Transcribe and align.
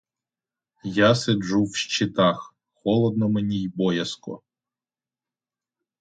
Я 0.83 1.13
сиджу 1.15 1.65
в 1.65 1.75
щитах, 1.75 2.55
холодно 2.73 3.29
мені 3.29 3.57
й 3.61 3.67
боязко. 3.75 4.41